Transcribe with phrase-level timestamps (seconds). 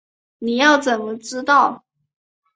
[0.39, 1.85] 你要怎么知道